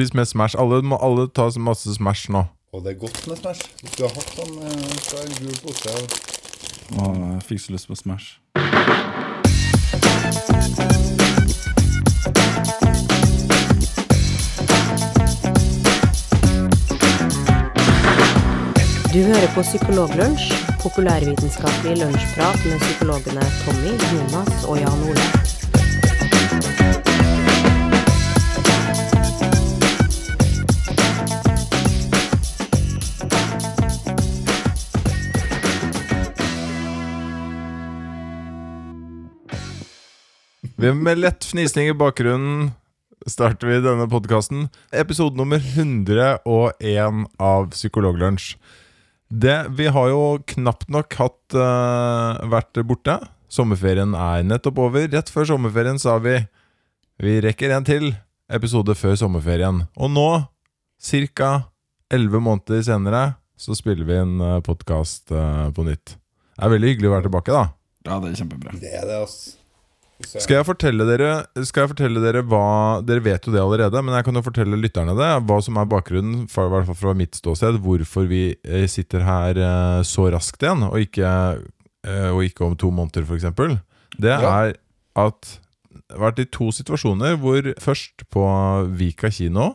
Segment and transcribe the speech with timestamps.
[0.00, 0.56] spist mer Smash.
[0.58, 2.44] Alle må alle ta masse Smash nå.
[2.72, 3.68] Og det er godt med Smash.
[3.82, 6.14] Hvis du har hatt sånn eh, fra en gul pose og
[6.90, 8.40] Å, jeg fikk så lyst på Smash.
[19.10, 25.59] Du hører på Psykologlunsj, populærvitenskapelig lunsjprat med psykologene Tommy, Jonas og Jan Ole.
[40.80, 42.70] Med lett fnisning i bakgrunnen
[43.28, 44.62] starter vi denne podkasten.
[44.96, 48.54] Episode nummer 101 av Psykologlunsj.
[49.28, 50.22] Det, vi har jo
[50.54, 53.18] knapt nok hatt uh, vært borte.
[53.52, 55.04] Sommerferien er nettopp over.
[55.12, 56.38] Rett før sommerferien sa vi
[57.20, 58.14] vi rekker en til
[58.48, 59.84] episode før sommerferien.
[60.00, 60.28] Og nå,
[61.36, 61.52] ca.
[62.08, 66.16] 11 måneder senere, så spiller vi en podkast på nytt.
[66.16, 67.68] Det er veldig hyggelig å være tilbake, da.
[68.08, 68.78] Ja, det er kjempebra.
[68.80, 69.59] Det er det, ass.
[70.20, 71.30] Skal jeg fortelle dere
[71.66, 74.78] Skal jeg fortelle dere hva Dere vet jo det allerede, men jeg kan jo fortelle
[74.80, 75.28] lytterne det.
[75.48, 79.24] Hva som er bakgrunnen, fra, i hvert fall fra mitt ståsted, hvorfor vi eh, sitter
[79.26, 81.30] her eh, så raskt igjen, og ikke,
[82.06, 83.48] eh, og ikke om to måneder, f.eks.
[84.20, 84.66] Det Ja.
[84.68, 84.76] er
[85.18, 85.54] at
[85.90, 88.44] det har vært i to situasjoner hvor først på
[88.98, 89.72] Vika kino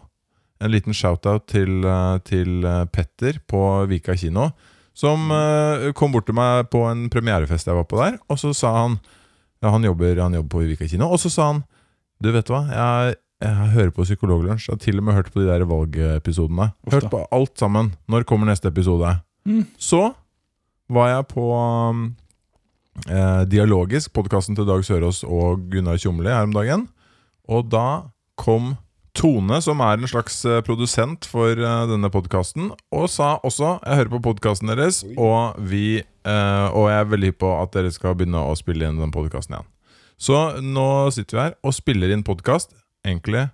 [0.64, 1.84] En liten shout-out til,
[2.28, 2.64] til
[2.96, 3.60] Petter på
[3.92, 4.50] Vika kino,
[4.96, 5.28] som
[6.00, 8.96] kom bort til meg på en premierefest jeg var på der, og så sa han
[9.71, 11.09] han jobber, han jobber på Vika kino.
[11.11, 11.63] Og så sa han
[12.23, 14.69] Du, vet hva, jeg, jeg hører på Psykologlunsj.
[14.69, 16.69] Jeg har til og med hørt på de der valgepisodene.
[16.94, 17.93] Hørt på alt sammen.
[18.08, 19.17] Når kommer neste episode?
[19.45, 19.66] Mm.
[19.77, 20.13] Så
[20.89, 22.05] var jeg på um,
[23.09, 26.88] eh, Dialogisk, podkasten til Dag Sørås og Gunnar Tjomli her om dagen.
[27.52, 28.08] Og da
[28.39, 28.75] kom
[29.16, 33.99] Tone, som er en slags eh, produsent for eh, denne podkasten, og sa også Jeg
[34.02, 37.93] hører på podkasten deres, og vi eh, Og jeg er veldig hypp på at dere
[37.95, 39.70] skal begynne å spille inn den podkasten igjen.
[40.20, 42.75] Så nå sitter vi her og spiller inn podkast.
[43.05, 43.48] Egentlig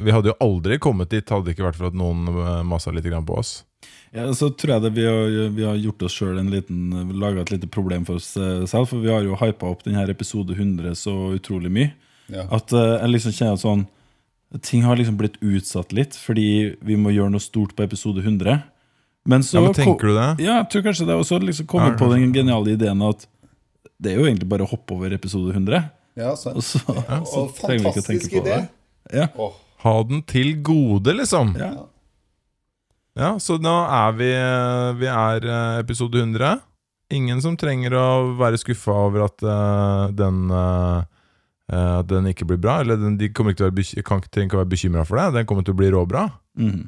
[0.00, 2.28] Vi hadde jo aldri kommet dit hadde det ikke vært for at noen
[2.68, 3.64] masa litt på oss.
[4.12, 7.42] Ja, så tror jeg det vi har, vi har gjort oss sjøl en liten Laga
[7.42, 8.88] et lite problem for oss selv.
[8.88, 11.92] For vi har jo hypa opp denne episode 100 så utrolig mye.
[12.32, 12.46] Ja.
[12.52, 13.86] At jeg liksom kjenner sånn
[14.62, 18.60] Ting har liksom blitt utsatt litt fordi vi må gjøre noe stort på episode 100.
[19.26, 20.28] Men så Ja, men tenker du det?
[20.46, 21.16] Ja, jeg tror kanskje det.
[21.18, 23.26] Og så liksom kommet Ja, på den geniale ideen at
[23.98, 25.90] det er jo egentlig bare å hoppe over episode 100.
[26.16, 26.56] Ja, sant.
[26.56, 28.60] Og så, så Og trenger vi ikke å tenke fantastisk på idé.
[28.62, 29.18] det.
[29.18, 29.50] Ja.
[29.86, 31.54] Ha den til gode, liksom.
[31.58, 31.72] Ja.
[33.16, 34.30] Ja, så nå er vi
[35.00, 36.60] Vi er eh, episode 100.
[37.16, 38.06] Ingen som trenger å
[38.36, 41.04] være skuffa over at uh, den eh,
[41.68, 42.80] At den ikke blir bra.
[42.80, 45.32] Eller den, de kommer ikke til å være, kan ikke være bekymra for det.
[45.34, 46.26] Den kommer til å bli råbra.
[46.58, 46.84] Mm.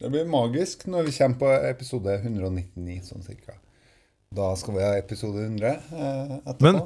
[0.00, 3.58] Det blir magisk når vi kommer på episode 199, sånn cirka.
[4.36, 6.62] Da skal vi ha episode 100 eh, etterpå.
[6.66, 6.80] Men-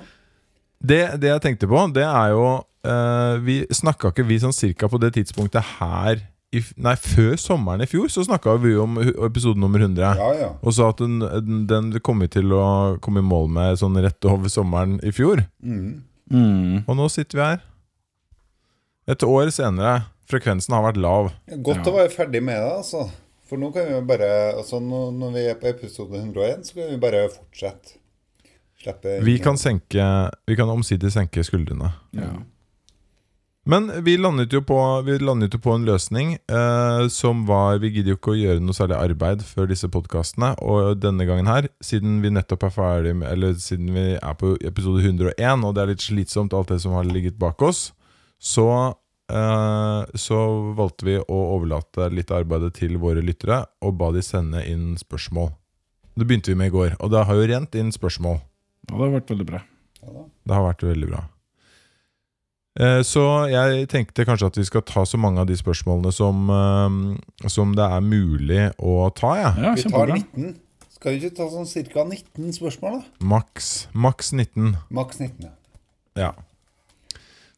[0.81, 2.45] Det, det jeg tenkte på, det er jo
[2.89, 6.23] eh, Vi snakka ikke vi sånn cirka på det tidspunktet her
[6.57, 10.01] i, Nei, før sommeren i fjor så snakka vi om episode nummer 100.
[10.17, 10.49] ja, ja.
[10.65, 13.95] Og sa at den, den, den kom vi til å komme i mål med sånn
[14.03, 15.45] rett over sommeren i fjor.
[15.62, 16.01] Mm.
[16.31, 16.85] Mhm.
[16.89, 17.61] Og nå sitter vi her.
[19.09, 20.05] Et år senere.
[20.31, 21.33] Frekvensen har vært lav.
[21.63, 21.91] Godt Ja.
[21.91, 23.11] å være ferdig med det, altså.
[23.49, 26.91] For nå kan vi jo bare altså Når vi er på episode 101, så kan
[26.91, 27.97] vi bare fortsette.
[28.81, 31.93] Slippe Vi kan senke Vi kan omsider senke skuldrene.
[32.15, 32.31] Ja.
[33.69, 37.91] Men vi landet jo på, vi landet jo på en løsning eh, som var Vi
[37.93, 40.54] gidder jo ikke å gjøre noe særlig arbeid før disse podkastene.
[40.65, 44.54] Og denne gangen her, siden vi nettopp er ferdig med Eller siden vi er på
[44.65, 47.91] episode 101, og det er litt slitsomt alt det som har ligget bak oss,
[48.41, 48.66] så
[49.28, 50.38] eh, så
[50.78, 54.94] valgte vi å overlate litt av arbeidet til våre lyttere og ba de sende inn
[55.00, 55.53] spørsmål.
[56.16, 58.41] Det begynte vi med i går, og det har jo rent inn spørsmål.
[58.88, 59.60] Ja, det har vært veldig bra.
[60.00, 60.25] Ja.
[60.49, 61.22] Det har vært veldig bra.
[62.78, 66.44] Eh, Så jeg tenkte kanskje at vi skal ta så mange av de spørsmålene som,
[66.50, 69.34] eh, som det er mulig å ta.
[69.37, 69.55] Ja.
[69.58, 70.55] Ja, Vi tar 19.
[70.90, 72.05] Skal vi ikke ta sånn ca.
[72.05, 73.26] 19 spørsmål, da?
[73.26, 74.76] Maks, maks 19.
[74.90, 75.50] Maks 19, ja.
[76.17, 76.32] Ja.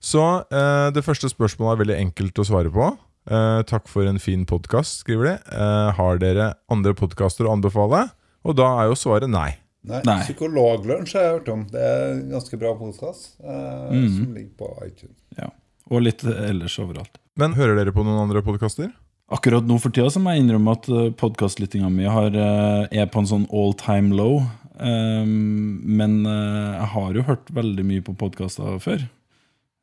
[0.01, 2.97] Så eh, det første spørsmålet er veldig enkelt å svare på.
[3.31, 5.35] Eh, takk for en fin podkast, skriver de.
[5.55, 8.11] Eh, har dere andre podkaster å anbefale?
[8.45, 9.57] Og da er jo svaret nei.
[9.83, 10.21] Nei, Nei.
[10.23, 11.63] Psykologlunsj har jeg hørt om.
[11.73, 14.09] Det er en ganske bra podkast eh, Mhm.
[14.17, 15.17] som ligger på iTunes.
[15.39, 15.49] Ja.
[15.91, 17.19] Og litt ellers overalt.
[17.37, 18.93] Men hører dere på noen andre podkaster?
[19.33, 20.87] Akkurat nå for tida så må jeg innrømme at
[21.17, 24.43] podkastlyttinga mi eh, er på en sånn all time low.
[24.83, 29.05] Um, men eh, jeg har jo hørt veldig mye på podkaster før.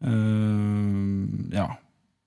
[0.02, 1.68] Um, ja.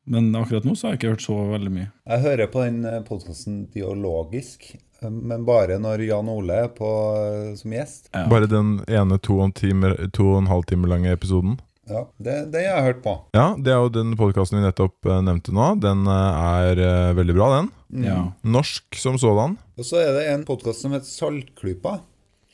[0.04, 1.90] Men akkurat nå så har jeg ikke hørt så veldig mye.
[2.10, 4.80] Jeg hører på den podkasten Dialogisk, eh,
[5.10, 6.88] men bare når Jan Ole er på
[7.18, 8.08] eh, som gjest.
[8.14, 8.26] Ja.
[8.30, 11.58] Bare den ene to og, en time, to og en halv time lange episoden.
[11.90, 13.16] Ja, Det, det har jeg hørt på.
[13.34, 15.72] Ja, det er jo den podkasten vi nettopp eh, nevnte nå.
[15.82, 16.46] Den eh,
[16.78, 17.72] er veldig bra, den.
[18.06, 18.20] Ja.
[18.46, 19.58] Norsk som sådan.
[19.76, 21.98] Og så er det en podkast som heter Saltklypa.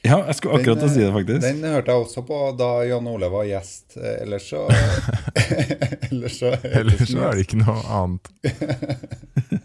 [0.06, 1.42] ja, jeg skulle akkurat Den, å si det, faktisk.
[1.44, 3.98] Den hørte jeg også på da Jan Ole var gjest.
[4.00, 4.64] Ellers så
[6.08, 8.32] Ellers så Ellers så er det ikke noe annet.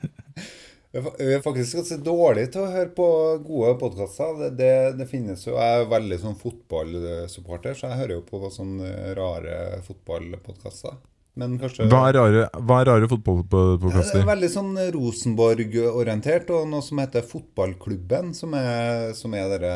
[0.94, 3.06] Jeg er faktisk ganske dårlige til å høre på
[3.42, 4.36] gode podkaster.
[4.38, 8.52] Det, det, det finnes jo Jeg er veldig sånn fotballsupporter, så jeg hører jo på
[8.54, 9.56] sånne rare
[9.88, 11.00] fotballpodkaster.
[11.42, 16.86] Men kanskje Hva er rare, hva er rare det er veldig sånn Rosenborg-orientert, og noe
[16.86, 19.74] som heter Fotballklubben, som er, som er dere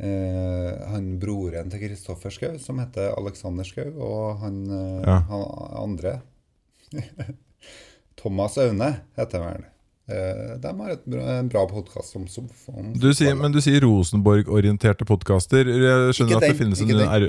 [0.00, 5.18] eh, Han broren til Kristoffer Schou, som heter Alexander Schou, og han, eh, Ja.
[5.28, 5.44] han
[5.84, 6.20] andre
[8.26, 9.66] Thomas Aune heter han vel.
[10.06, 12.26] Eh, de har et bra, en bra podkast om,
[12.74, 15.70] om Du sier, men du sier Rosenborg-orienterte podkaster.
[15.70, 17.04] Jeg skjønner at det finnes en.
[17.06, 17.28] R...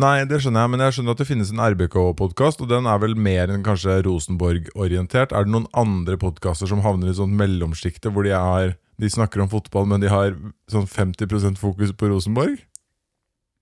[0.00, 3.00] Nei, det skjønner jeg, men jeg skjønner at det finnes en RBK-podkast, og den er
[3.02, 5.34] vel mer enn kanskje Rosenborg-orientert.
[5.36, 9.40] Er det noen andre podkaster som havner i sånt mellomsjikte, hvor de er De snakker
[9.40, 10.34] om fotball, men de har
[10.68, 12.58] sånn 50% fokus på Rosenborg?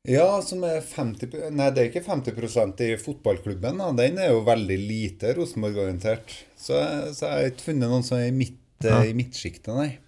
[0.07, 3.81] Ja, som er 50 Nei, det er ikke 50% i fotballklubben.
[3.83, 3.89] Da.
[3.99, 6.37] Den er jo veldig lite Rosenborg-orientert.
[6.57, 6.79] Så,
[7.17, 8.55] så jeg har ikke funnet noen som er i, midt,
[8.85, 9.01] Ja.
[9.05, 9.99] i midtsjiktet, nei.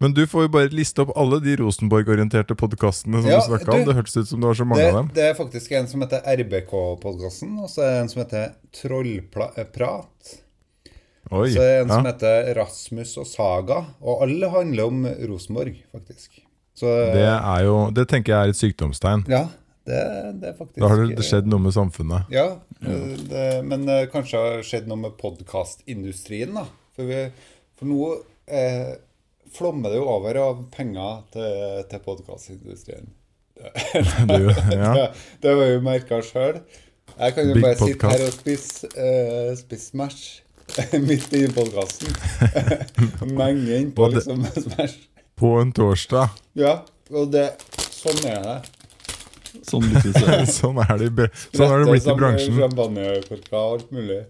[0.00, 3.74] Men du får jo bare liste opp alle de Rosenborg-orienterte podkastene som Ja, du snakka
[3.74, 3.82] om.
[3.84, 5.10] Det hørtes ut som du har så mange Det, av dem.
[5.18, 10.30] det er faktisk en som heter RBK-podkasten, og så er det en som heter Trollprat.
[11.30, 11.50] Oi.
[11.52, 13.82] Så er det en som heter Rasmus og Saga.
[14.00, 16.40] Og alle handler om Rosenborg, faktisk.
[16.80, 19.26] Så Det er jo Det tenker jeg er et sykdomstegn.
[19.30, 19.44] Ja,
[19.88, 20.00] det,
[20.40, 22.32] det faktisk Da har det skjedd noe med samfunnet.
[22.32, 22.48] Ja,
[22.80, 26.58] eh, det, men eh, kanskje har skjedd noe med podkastindustrien.
[26.96, 27.22] For, vi,
[27.78, 28.10] for nå
[28.46, 28.92] eh,
[29.54, 33.10] flommer det jo over av penger til, til podkastindustrien.
[34.30, 34.38] Det,
[34.72, 35.10] ja.
[35.42, 36.62] Det, vi jo merka sjøl.
[37.10, 40.40] Jeg kan jo Big bare sitte her og spise eh, spise Smash
[41.08, 42.14] midt i podkasten.
[43.34, 45.10] Menge innpå liksom Smash.
[45.40, 46.30] På en torsdag.
[46.60, 46.76] Ja,
[47.10, 47.48] og det
[48.00, 48.58] Sånn er det.
[49.66, 49.82] Sånn.
[50.60, 52.54] Sånn er det, i bre- sånn har det blitt i bransjen.
[52.60, 54.20] Champagnekorker og alt mulig.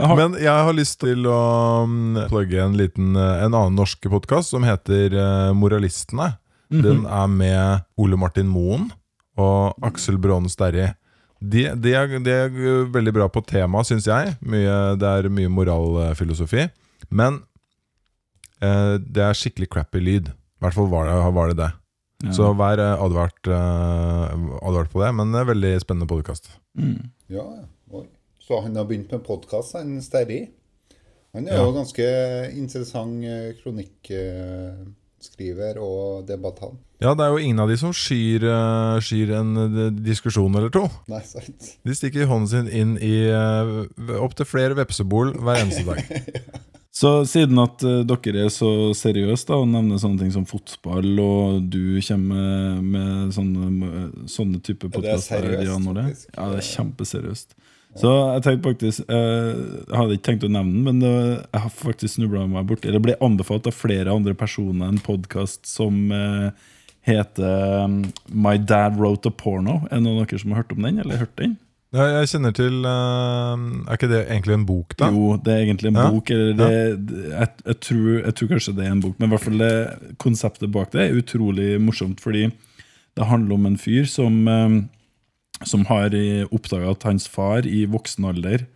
[0.00, 1.40] Men jeg har lyst til å
[1.88, 6.32] mm, plugge en liten eh, En annen norsk podkast som heter eh, Moralistene.
[6.70, 8.88] Den er med Ole Martin Moen
[9.40, 10.86] og Aksel Brånen Sterri.
[11.40, 12.50] De, de, er, de er
[12.92, 14.34] veldig bra på temaet, syns jeg.
[14.44, 16.66] Mye, det er mye moralfilosofi.
[17.10, 17.38] Men
[18.60, 20.28] eh, det er skikkelig crappy lyd.
[20.28, 20.32] I
[20.66, 21.56] hvert fall var det var det.
[21.62, 21.70] det.
[22.26, 22.32] ja.
[22.36, 24.24] Så vær eh, advart, eh,
[24.68, 25.10] advart på det.
[25.16, 26.44] Men det er veldig spennende podkast.
[26.76, 27.00] mm.
[27.32, 27.46] Ja.
[28.50, 30.40] Så han har begynt med podkast, han Sterri.
[31.36, 31.60] Han er Ja.
[31.62, 32.02] jo ganske
[32.58, 36.80] interessant eh, kronikkskriver og debattant.
[37.00, 40.72] Ja, det er jo ingen av de som skyr, eh, skyr en eh, diskusjon eller
[40.74, 40.84] to.
[41.08, 41.70] Nei, sant?
[41.86, 46.04] De stikker hånden sin inn i uh, opptil flere vepsebol hver eneste dag.
[47.00, 51.06] Så siden at eh, dere er så seriøse da, og nevner sånne ting som fotball,
[51.22, 56.24] og du kommer med, sånne, sånne type Ja, det er podkaster seriøst, Ole det.
[56.34, 57.54] Ja, det er kjempeseriøst.
[57.98, 59.54] Så jeg tenkte faktisk eh,
[59.88, 62.90] Jeg hadde ikke tenkt å nevne den, men eh, jeg har faktisk snubla meg borti
[62.90, 66.68] Eller ble anbefalt av flere andre personer en podkast som eh,
[67.06, 69.80] heter um, My Dad Wrote a Porno.
[69.90, 71.56] Er det noen av dere som har hørt om den, eller hørt den?
[71.90, 73.56] Ja, jeg kjenner til uh,
[73.90, 75.08] Er ikke det egentlig en bok, da?
[75.10, 76.04] Jo, det er egentlig en Ja.
[76.14, 76.30] bok.
[76.30, 76.68] Eller det,
[77.32, 79.72] jeg, jeg, tror, jeg tror kanskje det er en bok, men i hvert fall det,
[80.22, 82.20] konseptet bak det er utrolig morsomt.
[82.22, 82.44] Fordi
[83.18, 84.76] det handler om en fyr som, eh,
[85.66, 86.14] som har
[86.54, 88.68] oppdaga at hans far i voksen alder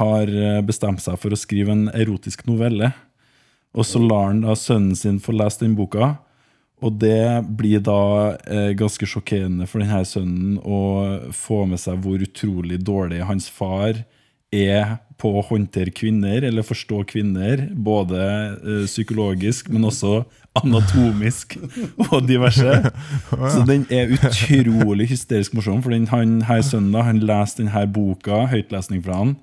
[0.00, 2.92] har eh, bestemt seg for å skrive en erotisk novelle.
[3.74, 6.14] Og så lar han da sønnen sin få lese den boka.
[6.82, 10.80] Og det blir da eh, ganske sjokkerende for denne sønnen å
[11.36, 14.02] få med seg hvor utrolig dårlig hans far
[14.52, 20.24] er på å håndtere kvinner, eller forstå kvinner, både eh, psykologisk, men også
[20.58, 21.54] anatomisk
[22.10, 22.80] og diverse.
[23.54, 28.44] Så den er utrolig hysterisk morsom, for den, han her sønnen han leser denne boka,
[28.50, 29.36] høytlesning fra han,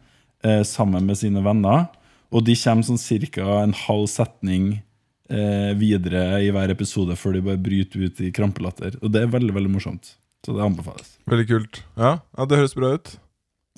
[0.44, 1.88] eh, sammen med sine venner,
[2.30, 4.82] og de kommer sånn cirka en halv setning
[5.30, 8.98] eh, videre i hver episode før de bare bryter ut i krampelatter.
[9.04, 10.16] Og det er veldig, veldig morsomt.
[10.46, 11.18] Så det anbefales.
[11.30, 11.82] Veldig kult.
[12.00, 13.16] Ja, ja det høres bra ut.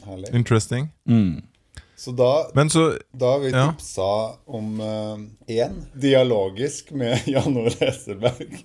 [0.05, 0.34] Herlig.
[0.38, 0.89] Interesting.
[1.10, 1.41] Mm.
[2.01, 3.67] Så da, så da har vi Ja.
[3.72, 4.79] tipsa om
[5.48, 8.55] én dialogisk med Jan Ole Eserberg.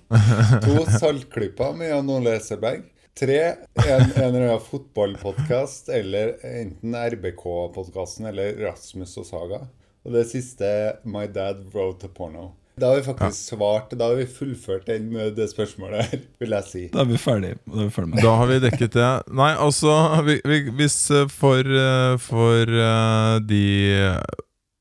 [0.65, 2.85] To saltklipper med Jan Ole Eserberg.
[3.17, 3.39] Tre.
[3.73, 9.61] En, en eller annen fotballpodkast, eller enten RBK-podkasten eller Rasmus og Saga.
[10.05, 10.67] Og det siste
[11.05, 12.51] My Dad Wrote a Porno.
[12.79, 13.93] Da har vi faktisk svart.
[13.97, 16.83] Da har vi fullført den med det spørsmålet her, vil jeg si.
[16.93, 17.55] Da er vi ferdig.
[17.65, 18.25] Da er vi ferdig med det.
[18.27, 19.07] Da har vi dekket det.
[19.33, 19.95] Nei, altså
[20.27, 23.63] vi, vi, Hvis eh, for, eh, for eh, de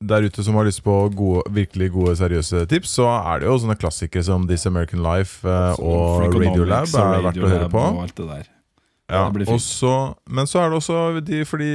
[0.07, 3.57] der ute som har lyst på gode, virkelig gode, seriøse tips, så er det jo
[3.63, 7.81] sånne klassikere som This American Life eh, og Radiolab er verdt å høre på.
[7.95, 8.45] Og alt det der.
[9.09, 9.55] Ja, det blir fint.
[9.55, 11.73] og så- men så er det også de, for de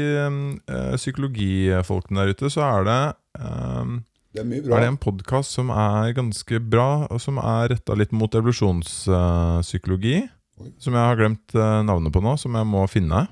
[0.70, 3.00] øh, psykologifolkene der ute, så er det
[3.40, 3.94] eh,
[4.31, 7.97] Det er mye er det en podkast som er ganske bra, og som er retta
[8.00, 10.21] litt mot evolusjonspsykologi.
[10.61, 10.69] Oi.
[10.79, 13.25] som jeg har glemt eh, navnet på nå, som jeg må finne.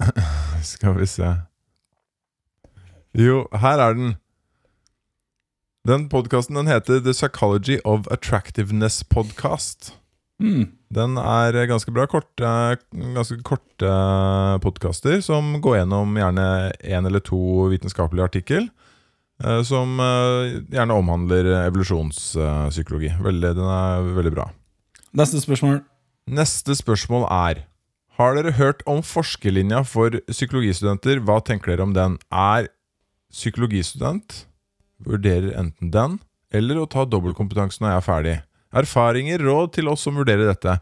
[0.72, 1.28] Skal vi se
[3.16, 4.16] Jo, her er den.
[5.86, 9.92] Den podkasten den heter The Psychology of Attractiveness Podcast.
[10.42, 10.72] Mm.
[10.92, 12.08] Den er ganske bra.
[12.10, 12.50] Korte,
[12.92, 13.92] ganske korte
[14.64, 16.48] podkaster som går gjennom gjerne
[16.82, 18.68] én eller to vitenskapelige artikkel.
[19.44, 23.14] Eh, Som eh, gjerne omhandler evolusjonspsykologi.
[23.22, 24.50] Veldig, den er veldig bra.
[25.16, 25.80] Neste spørsmål.
[26.26, 27.66] Neste spørsmål er
[28.16, 31.20] Har dere hørt om forskerlinja for psykologistudenter?
[31.20, 32.16] Hva tenker dere om den?
[32.32, 32.70] Er
[33.32, 34.46] psykologistudent
[35.04, 36.18] vurderer enten den
[36.54, 38.36] eller å ta dobbeltkompetanse når jeg er ferdig.
[38.76, 40.78] Erfaringer, råd til oss som vurderer dette.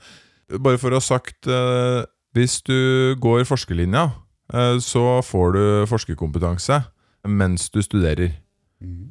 [0.61, 4.09] Bare for å ha sagt eh, Hvis du går forskerlinja,
[4.53, 6.83] eh, så får du forskerkompetanse
[7.25, 8.35] mens du studerer.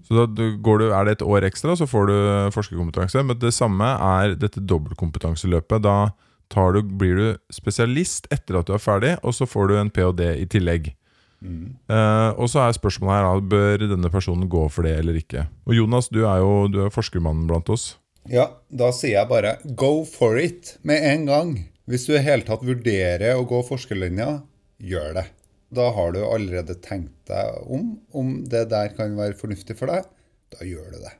[0.04, 2.16] Så da du- går du, Er det et år ekstra, så får du
[2.54, 3.24] forskerkompetanse.
[3.26, 5.82] Men det samme er dette dobbeltkompetanseløpet.
[5.82, 6.10] Da
[6.50, 9.90] tar du, blir du spesialist etter at du er ferdig, og så får du en
[9.90, 10.22] ph.d.
[10.42, 10.94] i tillegg.
[11.44, 15.48] Eh, og så er spørsmålet her da, bør denne personen gå for det eller ikke.
[15.68, 17.98] Og Jonas, du er jo du er forskermannen blant oss.
[18.32, 21.66] Ja, da sier jeg bare go for it med en gang.
[21.90, 24.42] Hvis du i hele tatt vurderer å gå forskerlinja,
[24.80, 25.26] gjør det.
[25.74, 30.08] Da har du allerede tenkt deg om om det der kan være fornuftig for deg.
[30.54, 31.14] Da gjør du det.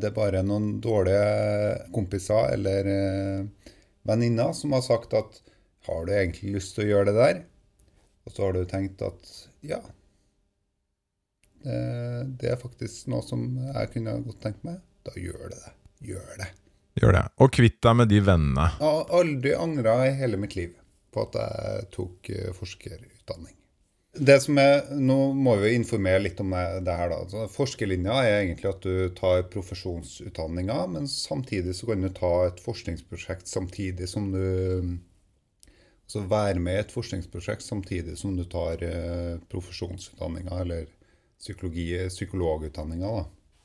[0.00, 3.72] Det er bare noen dårlige kompiser eller eh,
[4.08, 5.42] venninner som har sagt at
[5.86, 7.42] har du egentlig lyst til å gjøre det der?
[8.24, 9.32] Og så har du tenkt at
[9.66, 9.80] ja,
[11.62, 11.78] det,
[12.40, 14.80] det er faktisk noe som jeg kunne godt tenkt meg.
[15.06, 15.72] Da gjør du det.
[16.12, 16.50] Gjør det.
[17.00, 17.24] Gjør det.
[17.42, 18.68] Og kvitt deg med de vennene.
[18.78, 20.74] Jeg har aldri angra i hele mitt liv
[21.12, 23.56] på at jeg tok eh, forskerutdanning.
[24.12, 27.08] Det som er, Nå må vi informere litt om det her.
[27.08, 27.22] da.
[27.24, 32.60] Altså, forskerlinja er egentlig at du tar profesjonsutdanninga, men samtidig så kan du ta et
[32.60, 34.98] forskningsprosjekt samtidig som du
[36.02, 40.90] Altså være med i et forskningsprosjekt samtidig som du tar eh, profesjonsutdanninga, eller
[41.40, 43.12] psykologutdanninga.
[43.16, 43.22] da.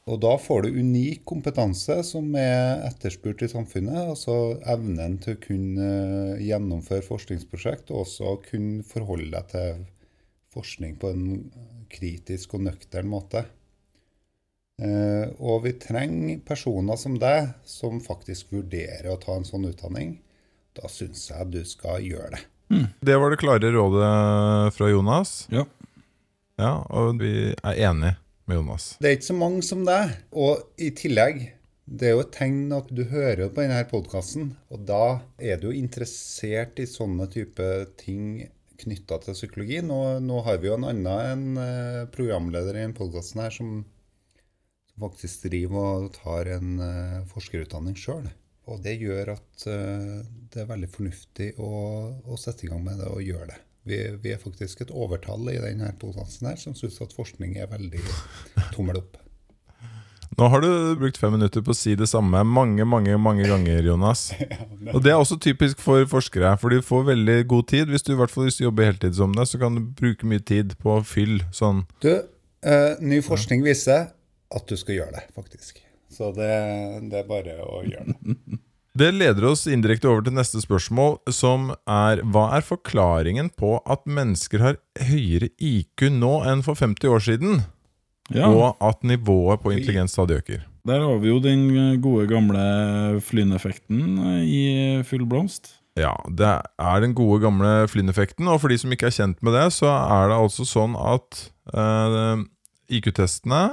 [0.08, 4.00] Og da får du unik kompetanse som er etterspurt i samfunnet.
[4.13, 5.89] Altså evnen til å kunne
[6.38, 9.84] eh, gjennomføre forskningsprosjekt, og også kunne forholde deg til
[10.58, 11.30] forskning på en
[11.94, 13.46] kritisk og nøktern måte.
[14.78, 20.18] Eh, og vi trenger personer som deg, som faktisk vurderer å ta en sånn utdanning.
[20.78, 22.44] Da syns jeg du skal gjøre det.
[23.02, 25.48] Det var det klare rådet fra Jonas.
[25.54, 25.64] Ja.
[26.58, 28.18] Ja, Og vi er enige
[28.50, 28.96] med Jonas.
[29.00, 30.14] Det er ikke så mange som deg.
[30.34, 31.40] Og i tillegg,
[31.88, 35.70] det er jo et tegn at du hører på denne podkasten, og da er du
[35.70, 37.68] jo interessert i sånne type
[38.02, 38.44] ting
[38.82, 39.82] knytta til psykologi.
[39.86, 43.78] Nå, nå har vi jo en annen en eh, programleder i denne podkasten her som,
[44.92, 48.28] som faktisk driver og tar en eh, forskerutdanning sjøl.
[48.68, 50.18] Og det gjør at eh,
[50.52, 51.72] det er veldig fornuftig å,
[52.28, 53.62] å sette i gang med det og gjøre det.
[53.88, 58.04] Vi, vi er faktisk et overtall i denne podkasten som syns at forskning er veldig
[58.76, 59.16] tommel opp.
[60.38, 63.82] Nå har du brukt fem minutter på å si det samme mange mange, mange ganger,
[63.89, 64.27] Jonas.
[64.94, 67.89] Og Det er også typisk for forskere, for de får veldig god tid.
[67.89, 70.29] Hvis du i hvert fall hvis du jobber heltid som det, så kan du bruke
[70.29, 71.39] mye tid på fyll.
[71.50, 71.88] Sånn.
[72.06, 72.12] Du,
[72.62, 74.12] eh, ny forskning viser
[74.53, 75.82] at du skal gjøre det, faktisk.
[76.13, 76.53] Så det,
[77.10, 78.38] det er bare å gjøre det.
[78.98, 84.08] Det leder oss indirekte over til neste spørsmål, som er Hva er forklaringen på at
[84.10, 84.79] mennesker har
[85.12, 87.60] høyere IQ nå enn for 50 år siden?
[88.36, 88.48] Ja.
[88.50, 90.66] Og at nivået på intelligens stadig øker?
[90.88, 95.74] Der har vi jo den gode gamle Flynn-effekten i full blomst.
[95.98, 98.48] Ja, det er den gode gamle Flynn-effekten.
[98.48, 101.48] Og for de som ikke er kjent med det, så er det altså sånn at
[101.74, 102.44] uh,
[102.94, 103.64] IQ-testene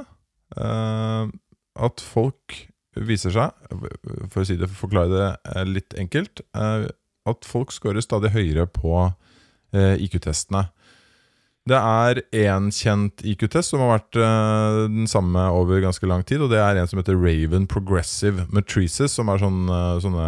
[0.58, 1.28] uh,
[1.74, 2.62] At folk
[2.94, 3.54] viser seg,
[4.30, 6.86] for å si det, forklare det eh, litt enkelt, uh,
[7.26, 8.92] at folk scorer stadig høyere på
[9.74, 10.68] eh, IQ-testene.
[11.64, 16.42] Det er én kjent IQ-test som har vært uh, den samme over ganske lang tid,
[16.44, 20.26] og det er en som heter Raven Progressive Matrices, som er sånn, eh, sånne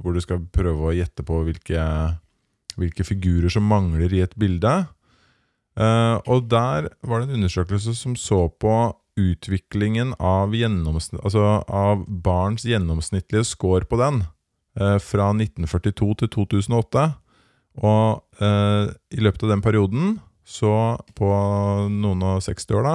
[0.00, 1.84] hvor du skal prøve å gjette på hvilke
[2.80, 4.72] hvilke figurer som mangler i et bilde.
[5.76, 8.72] Uh, og der var det en undersøkelse som så på
[9.20, 14.22] utviklingen av, altså av barns gjennomsnittlige score på den
[14.80, 17.06] uh, fra 1942 til 2008.
[17.84, 20.16] Og i løpet av den perioden,
[20.50, 20.74] så
[21.14, 21.30] på
[21.94, 22.94] noen og 60 år, da,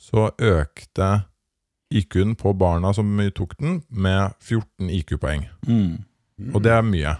[0.00, 1.10] så økte
[1.92, 5.46] IQ-en på barna som tok den, med 14 IQ-poeng.
[5.68, 6.04] Mm.
[6.54, 7.16] Og det er mye.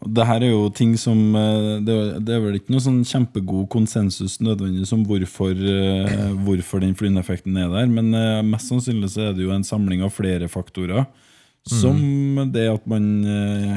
[0.00, 3.66] Og Det her er jo ting som eh, Det er, vel ikke noe sånn kjempegod
[3.72, 9.28] konsensus nødvendigvis om hvorfor, eh, hvorfor den flyndeffekten er der, men eh, mest sannsynlig så
[9.28, 11.04] er det jo en samling av flere faktorer.
[11.68, 13.04] Som det at man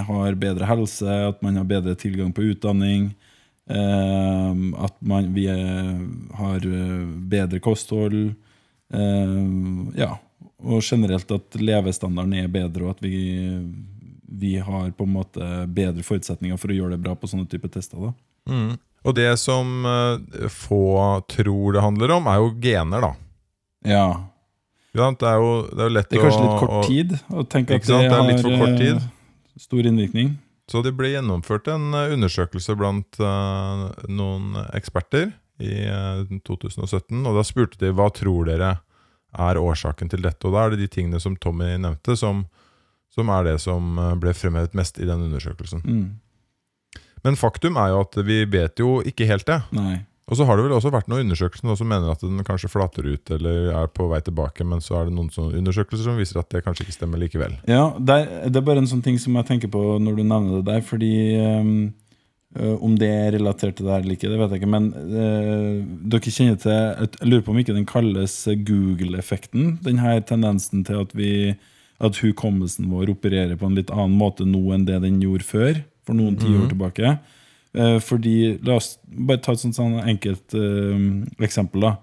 [0.08, 3.10] har bedre helse, at man har bedre tilgang på utdanning,
[3.70, 6.00] at man, vi eh,
[6.38, 8.36] har eh, bedre kosthold.
[8.94, 9.38] eh,
[9.98, 10.18] ja,
[10.64, 13.18] og generelt at levestandarden er bedre, og at vi,
[14.28, 17.68] vi har på en måte bedre forutsetninger for å gjøre det bra på sånne type
[17.72, 18.00] tester.
[18.00, 18.14] da.
[18.52, 18.78] Mm.
[19.04, 20.84] Og det som eh, få
[21.32, 23.14] tror det handler om, er jo gener, da.
[23.84, 24.06] Ja,
[24.94, 27.44] Ja, det, er jo, det er jo lett Det er kanskje litt kort tid å
[27.50, 28.04] tenke at Ikke sant?
[28.04, 29.00] det Det har kort tid.
[29.60, 30.36] stor innvirkning.
[30.72, 37.20] Så det ble gjennomført en eh, undersøkelse blant uh, noen eksperter i uh, 2017.
[37.20, 38.78] Og da spurte de hva tror dere
[39.34, 40.46] er årsaken til dette.
[40.48, 42.46] Og da er det de tingene som Tommy nevnte, som,
[43.14, 45.84] som er det som eh, ble fremhevet mest i den undersøkelsen.
[45.84, 47.00] Mm.
[47.24, 49.62] Men faktum er jo at vi vet jo ikke helt det.
[49.76, 50.04] Nei.
[50.32, 53.08] Og så har det vel også vært noen undersøkelser som mener at den kanskje flater
[53.10, 56.54] ut eller er på vei tilbake, men så er det noen undersøkelser som viser at
[56.54, 57.58] det kanskje ikke stemmer likevel.
[57.68, 60.62] Ja, der, Det er bare en sånn ting som jeg tenker på når du nevner
[60.62, 60.82] det der.
[60.88, 61.12] Fordi
[61.44, 61.84] øh,
[62.86, 64.72] Om det er relatert til det her eller ikke, det vet jeg ikke.
[64.72, 69.80] Men uh, dere kjenner til Jeg lurer på om ikke den kalles Google-effekten.
[69.84, 71.56] Den her tendensen til at, vi,
[72.00, 75.82] at hukommelsen vår opererer på en litt annen måte nå enn det den gjorde før.
[76.06, 77.18] For noen tiår tilbake.
[77.74, 81.88] Eh, fordi, La oss bare ta et sånt, sånn enkelt uh, eksempel.
[81.88, 81.96] da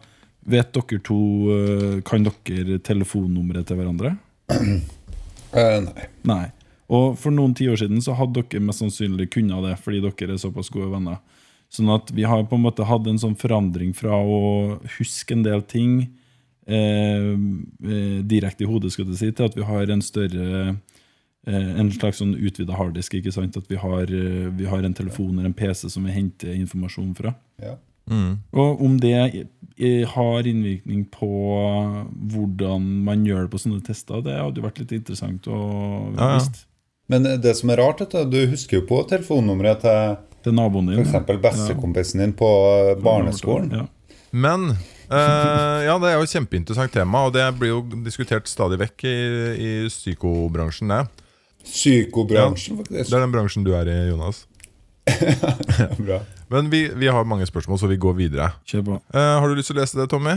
[0.51, 1.19] Vet dere to
[1.51, 4.17] uh, Kan dere telefonnummeret til hverandre?
[4.51, 6.09] Uh, nei.
[6.27, 6.47] Nei.
[6.91, 10.43] Og for noen tiår siden så hadde dere mest sannsynlig kunnet det, fordi dere er
[10.43, 11.21] såpass gode venner.
[11.71, 15.45] Sånn at vi har på en måte hatt en sånn forandring fra å huske en
[15.47, 16.01] del ting
[16.67, 17.37] eh,
[18.27, 20.75] direkte i hodet, skal du si, til at vi har en større
[21.49, 23.15] En slags sånn utvida harddisk.
[23.17, 23.57] ikke sant?
[23.57, 27.15] At vi har, eh, vi har en telefon eller en PC som vi henter informasjon
[27.17, 27.35] fra.
[27.63, 27.79] Ja.
[28.11, 28.41] Mm.
[28.53, 29.47] Og om det
[29.79, 31.29] eh, har innvirkning på
[32.33, 35.61] hvordan man gjør det på sånne tester, det hadde jo vært litt interessant å
[36.19, 36.67] Ja, ja.
[37.11, 40.87] Men det som er rart, er du, du husker jo på telefonnummeret til Til naboen
[40.93, 41.01] din.
[41.03, 41.41] f.eks.
[41.43, 42.51] bestekompisen din på
[43.03, 43.73] barneskolen.
[43.75, 43.87] Ja.
[44.31, 44.71] Men
[45.11, 49.05] uh, ja, det er jo et kjempeinteressant tema, og det blir jo diskutert stadig vekk
[49.11, 49.17] i,
[49.59, 50.95] i psykobransjen.
[50.95, 51.27] Det.
[51.67, 53.13] Psykobransjen, det faktisk.
[53.13, 54.45] er den bransjen du er i, Jonas.
[56.07, 56.21] Bra.
[56.51, 58.51] Men vi, vi har mange spørsmål, så vi går videre.
[58.69, 58.99] Kjør på.
[59.15, 60.37] Uh, har du lyst til å lese det, Tommy?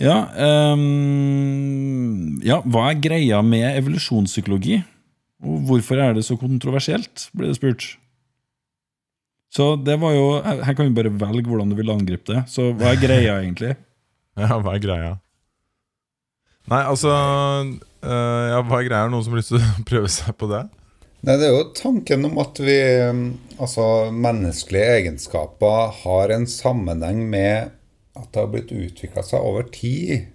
[0.00, 0.16] Ja,
[0.72, 4.80] um, ja, hva er greia med evolusjonspsykologi?
[5.44, 7.86] Og hvorfor er det så kontroversielt, blir det spurt.
[9.50, 12.44] Så det var jo her kan vi bare velge hvordan du vil angripe det.
[12.52, 13.76] Så hva er greia, egentlig?
[14.40, 15.08] Ja, hva er greia?
[16.70, 17.10] Nei, altså
[18.02, 19.02] eh, Ja, hva er greia?
[19.02, 20.64] Er det noen som har lyst til å prøve seg på det?
[21.20, 22.78] Nei, det er jo tanken om at vi
[23.60, 23.84] Altså,
[24.16, 27.74] menneskelige egenskaper har en sammenheng med
[28.16, 30.30] at det har blitt utvikla seg over tid.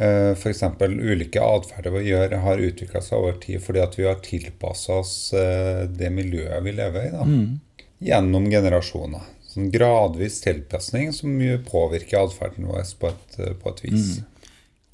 [0.00, 0.62] F.eks.
[0.80, 5.14] ulike atferder vi gjør, har utvikla seg over tid fordi at vi har tilpassa oss
[5.36, 7.10] eh, det miljøet vi lever i.
[7.12, 7.26] da.
[8.00, 9.26] Gjennom generasjoner.
[9.50, 11.34] Sånn gradvis tilpasning som
[11.66, 14.20] påvirker atferden vår på et, eh, på et vis.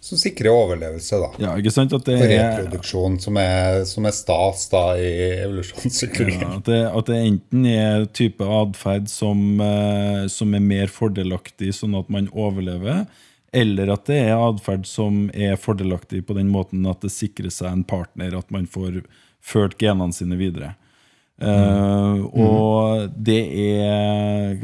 [0.06, 1.28] Som sikrer overlevelse, da.
[1.42, 1.90] Ja, ikke sant?
[1.96, 5.08] At det Reproduksjon, er som er, som er stas da i
[5.42, 6.44] evolusjonspsykologien.
[6.46, 11.72] Ja, at, det, at det enten er type atferd som, eh, som er mer fordelaktig,
[11.74, 13.04] sånn at man overlever,
[13.56, 17.72] eller at det er atferd som er fordelaktig på den måten at det sikrer seg
[17.72, 19.02] en partner, at man får
[19.46, 20.74] ført genene sine videre.
[21.42, 24.60] Eh, og det er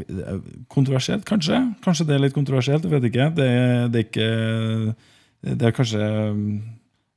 [0.73, 1.59] kontroversielt, kanskje.
[1.83, 3.27] Kanskje det er litt kontroversielt, jeg vet ikke.
[3.37, 4.95] Det, er- det er ikke
[5.43, 5.99] Det er kanskje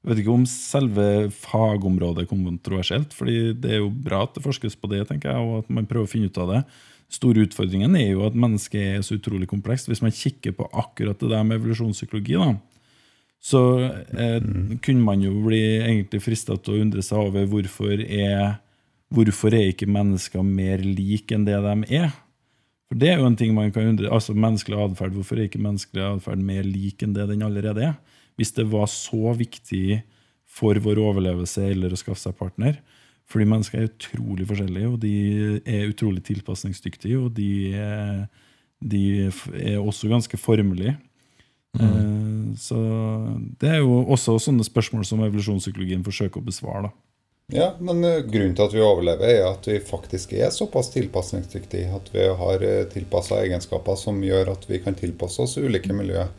[0.06, 4.44] jeg vet ikke om selve fagområdet er kontroversielt, fordi det er jo bra at det
[4.44, 6.60] forskes på det, tenker jeg, og at man prøver å finne ut av det.
[7.10, 9.90] Store utfordringen er jo at mennesket er så utrolig komplekst.
[9.90, 12.52] Hvis man kikker på akkurat det der med evolusjonspsykologi, da,
[13.42, 13.62] så
[14.14, 14.38] eh,
[14.82, 18.60] kunne man jo bli egentlig frista til å undre seg over hvorfor er,
[19.10, 22.14] hvorfor er ikke mennesker mer like enn det de er.
[22.86, 25.62] For det er jo en ting man kan undre Altså menneskelig atferd, hvorfor er ikke
[25.62, 27.96] menneskelig atferd mer lik enn det den allerede er?
[28.36, 30.02] Hvis det var så viktig
[30.56, 32.78] for vår overlevelse eller å skaffe seg partner.
[33.26, 35.14] Fordi mennesker er utrolig forskjellige, og de
[35.66, 37.18] er utrolig tilpasningsdyktige.
[37.18, 38.20] Og de er,
[38.80, 40.96] de er også ganske formelige.
[41.76, 42.54] Mm.
[42.56, 42.78] så
[43.60, 46.86] det er jo også sånne spørsmål som evolusjonspsykologien forsøker å besvare.
[46.86, 46.92] da.
[47.52, 51.92] Ja, men eh, grunnen til at vi overlever, er at vi faktisk er såpass tilpasningsdyktige
[51.92, 56.32] at vi har tilpassa egenskaper som gjør at vi kan tilpasse oss ulike miljøer.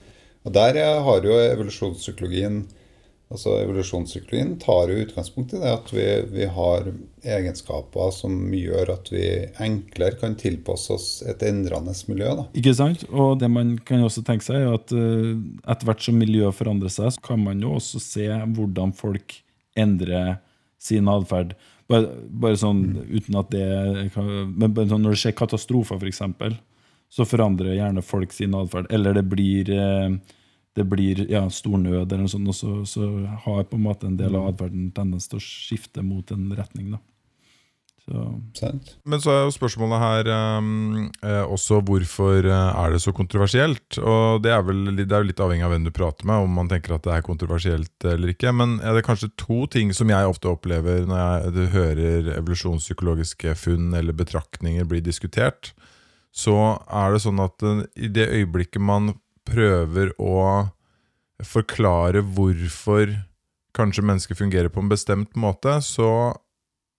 [0.48, 2.66] Og der eh, har jo evolusjonspsykologien
[3.28, 6.86] Altså Evolusjonspsykologien tar jo utgangspunkt i det at vi, vi har
[7.28, 9.26] egenskaper som gjør at vi
[9.66, 12.30] enklere kan tilpasse oss et endrende miljø.
[12.40, 12.46] da.
[12.56, 13.04] Ikke sant?
[13.12, 15.34] Og det man kan også tenke seg, er at eh,
[15.68, 19.42] etter hvert som miljøet forandrer seg, så kan man jo også se hvordan folk
[19.76, 20.38] endrer
[20.80, 21.58] sin atferd.
[21.92, 23.64] Bare, bare sånn uten at det
[24.20, 26.24] Men sånn når det skjer katastrofer, f.eks.,
[27.10, 28.90] så forandrer gjerne folk sin atferd.
[28.94, 30.18] Eller det blir eh,
[30.78, 33.08] det blir ja, stor nød, eller noe sånt, og så, så
[33.48, 36.92] har på en måte en del av atferden tendens til å skifte mot en retning.
[36.94, 37.00] da.
[38.08, 38.70] Så,
[39.04, 43.98] Men så er jo spørsmålet her ehm, eh, også hvorfor eh, er det så kontroversielt?
[44.00, 46.56] Og det er vel det er jo litt avhengig av hvem du prater med, om
[46.62, 48.54] man tenker at det er kontroversielt eller ikke.
[48.56, 53.58] Men er det kanskje to ting som jeg ofte opplever når jeg du hører evolusjonspsykologiske
[53.60, 55.74] funn eller betraktninger bli diskutert.
[56.36, 59.16] Så er det sånn at eh, i det øyeblikket man
[59.48, 60.68] prøver å
[61.46, 63.14] forklare hvorfor
[63.78, 66.34] kanskje mennesker fungerer på en bestemt måte, så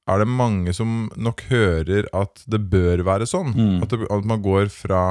[0.09, 3.53] er det mange som nok hører at det bør være sånn.
[3.53, 3.83] Mm.
[3.85, 5.03] At, det, at man går fra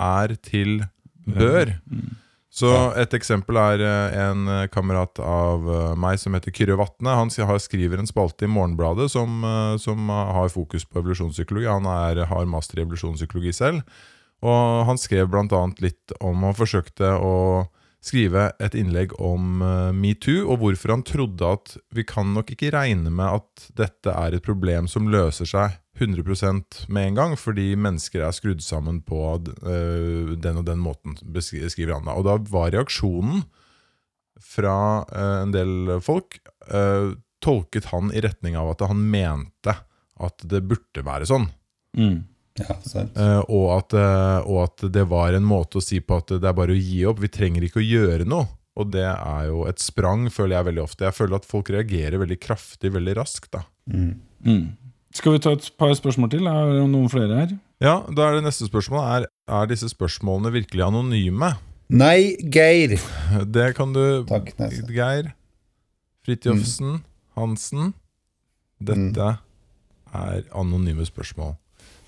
[0.00, 0.82] er til
[1.28, 1.76] bør.
[1.86, 2.21] mm.
[2.52, 2.68] Så
[3.00, 7.14] et eksempel er eh, en eh, kamerat av eh, meg som heter Kyrre Vatne.
[7.16, 9.40] Han skriver en spalte i Morgenbladet som,
[9.80, 11.70] som har fokus på evolusjonspsykologi.
[11.70, 13.80] Han er, har master i evolusjonspsykologi selv.
[14.44, 15.62] Og han skrev bl.a.
[15.80, 17.34] litt om Han forsøkte å
[18.02, 22.72] skrive et innlegg om eh, metoo, og hvorfor han trodde at vi kan nok ikke
[22.74, 27.72] regne med at dette er et problem som løser seg 100% med en gang, fordi
[27.78, 32.16] mennesker er skrudd sammen på eh, den og den måten, skriver han da.
[32.18, 33.44] Og da var reaksjonen
[34.42, 36.40] fra eh, en del folk
[37.42, 39.74] tolket han i retning av at han mente
[40.22, 41.48] at det burde være sånn.
[41.98, 42.22] Mm.
[42.60, 43.16] Ja, sant?
[43.16, 46.48] Eh, og, at, uh, og at det var en måte å si på at det
[46.48, 47.22] er bare å gi opp.
[47.22, 48.48] Vi trenger ikke å gjøre noe.
[48.80, 51.04] Og det er jo et sprang, føler jeg veldig ofte.
[51.04, 53.50] Jeg føler at folk reagerer veldig kraftig, veldig raskt.
[53.52, 53.66] da.
[53.92, 54.70] Mm.
[55.12, 56.48] Skal vi ta et par spørsmål til?
[56.48, 57.52] Er det noen flere her.
[57.84, 59.04] Ja, da er det neste spørsmål.
[59.04, 61.52] er, er disse spørsmålene virkelig anonyme?
[61.92, 62.96] Nei, Geir!
[63.44, 64.86] Det kan du Takk, Nesse.
[64.88, 65.34] Geir
[66.24, 67.02] Fridtjofsen
[67.36, 67.92] Hansen.
[68.80, 69.34] Dette
[70.12, 71.58] er anonyme spørsmål.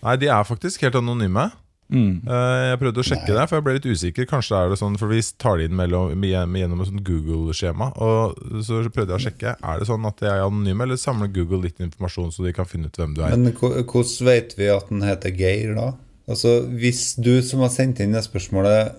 [0.04, 1.50] Nei, de er faktisk helt anonyme.
[1.92, 2.22] Mm.
[2.26, 4.26] Eh, Jeg prøvde å sjekke det, for jeg ble litt usikker.
[4.28, 7.90] Kanskje er det sånn, for Vi tar det inn mellom, gjennom et sånt Google-skjema.
[8.00, 11.32] Og Så prøvde jeg å sjekke Er det sånn at de er anonyme, eller samler
[11.32, 13.36] Google litt informasjon så de kan finne ut hvem du er.
[13.36, 15.92] Men hvordan vet vi at den heter Geir da?
[16.28, 18.94] Altså, Hvis du som har sendt inn det spørsmålet,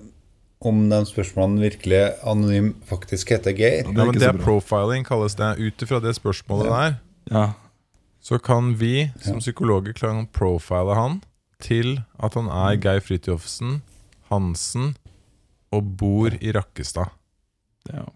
[0.66, 5.58] om de spørsmålene virkelig anonym, faktisk heter Geir ja, men Det er profiling, kalles det.
[5.60, 7.00] Ut ifra det spørsmålet der,
[7.32, 7.46] Ja.
[8.26, 11.20] Så kan vi som psykologer klare å profile han
[11.62, 13.84] til at han er Geir Fridtjofsen
[14.32, 14.96] Hansen
[15.76, 17.14] og bor i Rakkestad.
[17.92, 18.08] ja.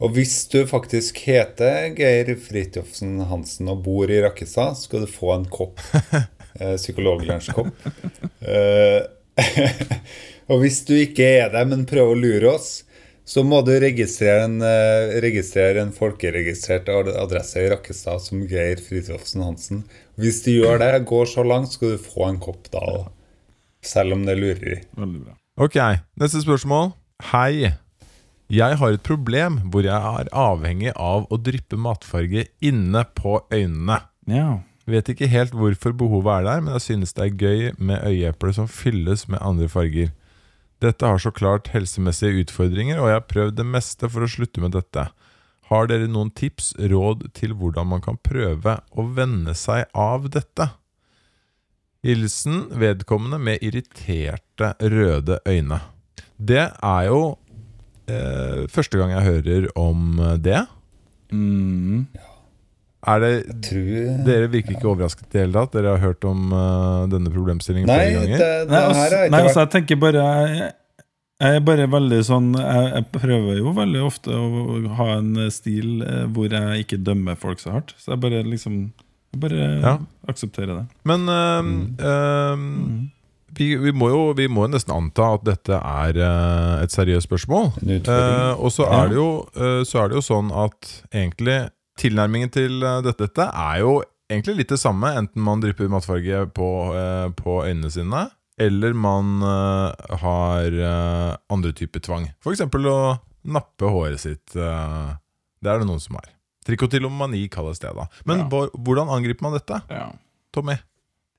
[0.00, 5.10] Og hvis du faktisk heter Geir Fridtjofsen Hansen og bor i Rakkestad, så skal du
[5.10, 5.80] få en kopp.
[6.60, 7.84] Eh, Psykologlunsjkopp.
[8.42, 9.04] Eh,
[10.50, 12.80] og hvis du ikke er det, men prøver å lure oss,
[13.30, 19.44] så må du registrere en, eh, registrere en folkeregistrert adresse i Rakkestad som Geir Fridtjofsen
[19.44, 19.84] Hansen.
[20.18, 23.06] Hvis du gjør det, går så langt, skal du få en kopp da òg.
[23.82, 24.80] Selv om det er lureri.
[24.98, 25.36] Veldig bra.
[25.60, 25.78] Ok,
[26.18, 26.92] neste spørsmål.
[27.30, 27.76] Hei.
[28.50, 34.00] Jeg har et problem hvor jeg er avhengig av å dryppe matfarge inne på øynene.
[34.26, 34.58] Ja.
[34.90, 38.56] Vet ikke helt hvorfor behovet er der, men jeg synes det er gøy med øyeepler
[38.56, 40.10] som fylles med andre farger.
[40.80, 44.62] Dette har så klart helsemessige utfordringer, og jeg har prøvd det meste for å slutte
[44.64, 45.10] med dette.
[45.70, 50.70] Har dere noen tips, råd til hvordan man kan prøve å venne seg av dette?
[52.06, 55.82] Hilsen vedkommende med irriterte røde øyne.
[56.40, 57.20] Det er jo
[58.08, 60.64] eh, første gang jeg hører om det.
[61.30, 62.08] Mm.
[63.08, 63.30] Er det
[63.64, 65.72] Tror Dere virker ikke overrasket i det hele tatt?
[65.72, 68.38] Dere har hørt om uh, denne problemstillingen Nei, flere det, ganger?
[68.38, 70.72] det Nei, her altså, nei, altså, jeg tenker bare Jeg,
[71.40, 76.02] jeg er bare veldig sånn jeg, jeg prøver jo veldig ofte å ha en stil
[76.04, 77.94] eh, hvor jeg ikke dømmer folk så hardt.
[77.96, 78.82] Så jeg bare liksom
[79.32, 79.94] jeg bare Ja.
[80.28, 80.84] aksepterer det.
[81.08, 81.62] Men eh,
[82.60, 83.10] mm.
[83.56, 87.28] vi, vi, må jo, vi må jo nesten anta at dette er uh, et seriøst
[87.30, 87.70] spørsmål.
[87.80, 87.96] Uh.
[87.96, 89.04] Eh, og så Ja.
[89.04, 91.60] er, det jo, uh, så er det jo sånn at egentlig
[92.00, 96.44] tilnærmingen til eh, dette, dette er jo egentlig litt det samme, enten man drypper matfarge
[96.56, 98.24] på, eh, på øynene sine,
[98.60, 100.76] eller man eh, har
[101.50, 102.28] andre typer tvang.
[102.44, 102.66] F.eks.
[102.68, 102.98] å
[103.50, 104.52] nappe håret sitt.
[104.52, 106.28] det er det noen som har.
[106.68, 108.04] Trikotilomani kalles det, da.
[108.28, 108.66] Men Ja.
[108.76, 110.10] hvordan angriper man dette, Ja.
[110.52, 110.74] Tommy?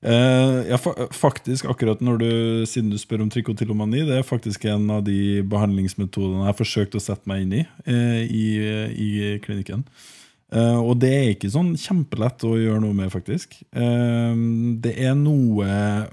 [0.02, 2.30] Eh, ja, fa faktisk, akkurat når du,
[2.66, 6.96] siden du spør om trikotilomani, det er faktisk en av de behandlingsmetodene jeg har forsøkt
[6.98, 8.46] å sette meg inn i eh, i,
[8.90, 9.84] i klinikken.
[10.52, 13.56] Eh, og det er ikke sånn kjempelett å gjøre noe med, faktisk.
[13.72, 14.36] Uh,
[14.84, 15.68] det er noe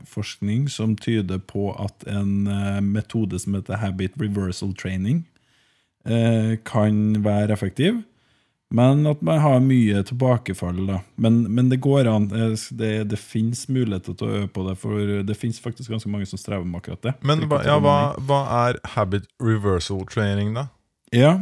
[0.07, 5.25] forskning som tyder på at en uh, metode som heter habit reversal training,
[6.65, 7.97] kan være effektiv.
[8.73, 10.79] Men at man har mye tilbakefall.
[10.87, 12.29] da Men, men det går an.
[12.31, 16.25] Det, det fins muligheter til å øve på det, for det fins faktisk ganske mange
[16.29, 17.13] som strever med akkurat det.
[17.21, 20.69] Men hva, ja, hva, hva er habit reversal training, da?
[21.13, 21.35] Ja,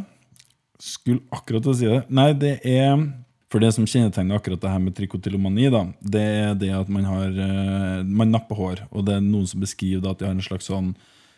[0.82, 2.04] skulle akkurat til å si det.
[2.13, 3.08] Nei, det er
[3.48, 7.06] For det som kjennetegner akkurat det her med trikotilomani, da, det er det at man
[7.08, 10.36] har eh, Man napper hår, og det er noen som beskriver da at de har
[10.36, 10.92] en slags sånn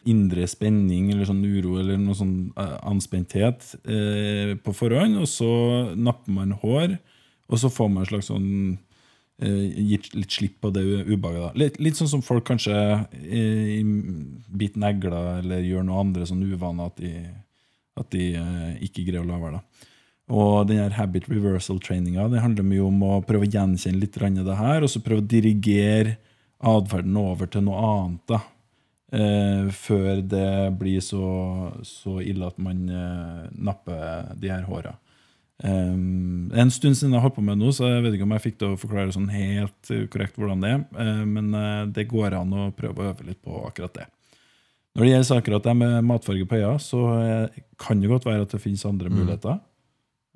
[0.10, 5.52] indre spenning eller sånn uro eller noe sånn eh, anspenthet eh, på forhånd, og så
[5.94, 6.96] napper man hår,
[7.50, 8.50] og så får man en slags sånn
[9.44, 11.60] eh, gitt litt slipp på det ubehaget.
[11.60, 12.74] Litt, litt sånn som folk kanskje
[13.20, 13.84] eh,
[14.50, 17.14] biter negler eller gjør noe andre sånn uvaner at de,
[18.00, 19.62] at de eh, ikke greier å la være.
[20.30, 24.18] Og den her habit reversal traininga det handler mye om å prøve å gjenkjenne litt
[24.20, 26.18] det her, og så prøve å dirigere
[26.60, 28.24] atferden over til noe annet.
[28.28, 28.42] da.
[29.12, 31.26] Eh, før det blir så,
[31.82, 34.94] så ille at man eh, napper de her håra.
[35.64, 35.96] Eh,
[36.62, 38.46] en stund siden jeg holdt på med det nå, så jeg vet ikke om jeg
[38.46, 40.86] fikk til å forklare sånn helt eh, korrekt hvordan det er.
[41.04, 41.52] Eh, men
[41.96, 44.08] det går an å prøve å øve litt på akkurat det.
[45.00, 48.44] Når det gjelder akkurat det med matfarge på øya, så eh, kan det godt være
[48.44, 49.62] at det finnes andre muligheter.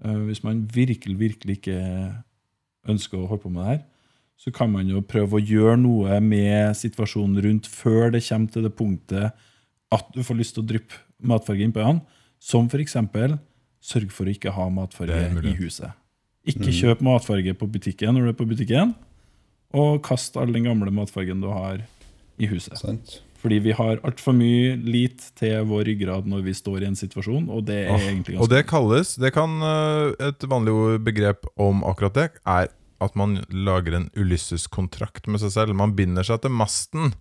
[0.05, 1.79] Eh, hvis man virkelig, virkelig ikke
[2.87, 3.81] ønsker å holde på med det her,
[4.39, 8.63] så kan man jo prøve å gjøre noe med situasjonen rundt før det kommer til
[8.63, 9.43] det punktet
[9.93, 12.23] at du får lyst til å dryppe matfarge inn på øynene.
[12.39, 12.95] Som f.eks.
[13.83, 15.91] sørg for å ikke ha matfarge i huset.
[16.47, 18.95] Ikke kjøp matfarge på butikken når du er på butikken,
[19.75, 21.83] og kast all den gamle matfargen du har
[22.39, 22.79] i huset.
[22.79, 23.19] Sant?
[23.43, 27.49] Fordi vi har altfor mye lit til vår ryggrad når vi står i en situasjon,
[27.51, 31.83] og det er egentlig egentlig Og det kalles det kan, øh, Et vanlig begrep om
[31.83, 32.69] akkurat det er
[33.03, 35.75] at man lager en Ulysses-kontrakt med seg selv.
[35.75, 37.13] Man binder seg til masten,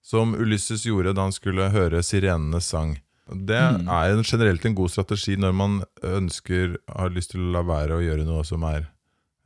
[0.00, 2.96] som Ulysses gjorde da han skulle høre sirenenes sang.
[3.28, 3.86] Det Mm.
[3.88, 8.02] er generelt en god strategi når man ønsker har lyst til å la være å
[8.02, 8.88] gjøre noe som er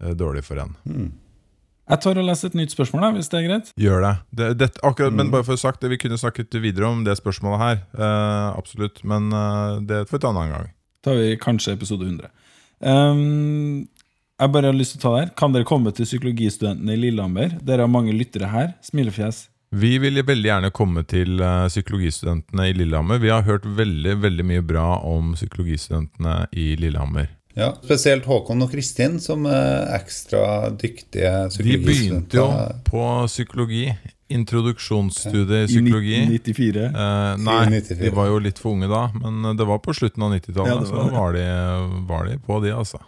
[0.00, 0.76] eh, dårlig for en.
[0.86, 1.12] Hmm.
[1.84, 3.72] Jeg tar å lese et nytt spørsmål, da, hvis det er greit.
[3.80, 4.12] Gjør det.
[4.38, 5.18] det, det akkurat, Mm.
[5.20, 7.82] Men bare for å sagt det, vi kunne snakket videre om det spørsmålet her.
[7.98, 9.02] eh, absolutt.
[9.04, 10.70] Men eh, det får vi ta en annen gang.
[11.04, 12.30] tar vi kanskje episode 100.
[12.80, 13.88] Um,
[14.40, 15.34] jeg bare har lyst til å ta det her.
[15.36, 17.58] Kan dere komme til psykologistudentene i Lillehammer?
[17.62, 18.72] Dere har mange lyttere her.
[18.82, 19.48] Smilefjes.
[19.74, 23.18] Vi vil veldig gjerne komme til eh, psykologistudentene i Lillehammer.
[23.22, 27.28] Vi har hørt veldig veldig mye bra om psykologistudentene i Lillehammer.
[27.54, 32.48] Ja, Spesielt Håkon og Kristin, som er ekstra dyktige De begynte jo
[32.88, 33.86] på psykologi.
[34.34, 36.16] Introduksjonsstudiet i I psykologi.
[36.24, 36.84] 1994.
[36.88, 37.98] Eh, nei, 94.
[38.00, 40.72] de var jo litt for unge da, men det var på slutten av 90-tallet.
[40.72, 41.10] Ja, så det.
[41.12, 41.44] var de,
[42.08, 43.02] var de på, de, altså.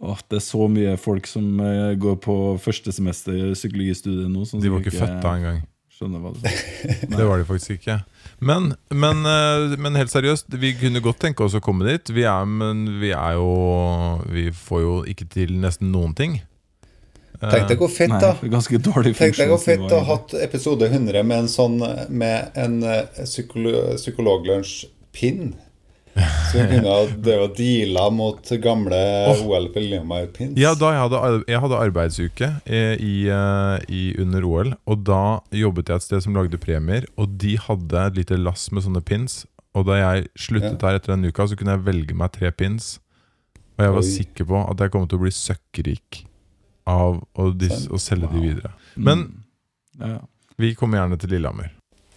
[0.00, 4.42] Åh, det er så mye folk som eh, går på første semester i psykologistudiet nå.
[4.48, 5.62] Sånn De var som ikke født da engang.
[5.94, 6.64] Skjønner hva sier.
[7.14, 8.00] Det var de faktisk ikke.
[8.44, 12.12] Men, men, eh, men helt seriøst, vi kunne godt tenke oss å komme dit.
[12.12, 13.52] Vi er, men vi er jo
[14.30, 16.42] Vi får jo ikke til nesten noen ting.
[17.40, 18.32] Tenk deg hvor fett, Nei, da.
[18.40, 21.74] det ganske dårlig Tenk deg hvor fett å ha hatt episode 100 med en sånn
[22.08, 25.54] Med en eh, psykolo psykologlunsj-pinn.
[26.52, 28.98] Så vi kunne ha deala mot gamle
[29.32, 30.54] OL på Lillehammer-pins.
[30.60, 35.22] Ja, da jeg hadde, jeg hadde arbeidsuke eh, i, eh, i under OL, og da
[35.54, 39.02] jobbet jeg et sted som lagde premier, og de hadde et lite lass med sånne
[39.06, 39.42] pins.
[39.74, 40.92] Og da jeg sluttet Ja.
[40.92, 43.00] her etter en uka, så kunne jeg velge meg tre pins.
[43.74, 44.10] Og jeg var Oi.
[44.12, 46.20] sikker på at jeg kom til å bli søkkrik
[46.86, 48.70] av å, dis, å selge de videre.
[48.94, 49.26] Men
[49.98, 50.20] ja.
[50.62, 51.72] vi kommer gjerne til Lillehammer.